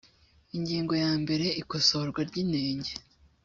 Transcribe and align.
ingingo 0.57 0.93
ya 1.03 1.11
mbere 1.21 1.45
ikosorwa 1.61 2.19
ry 2.29 2.35
inenge 2.43 2.91